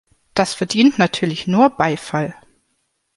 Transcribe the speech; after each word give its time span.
Das 0.33 0.55
verdient 0.55 0.97
natürlich 0.97 1.45
nur 1.45 1.69
Beifall. 1.77 2.33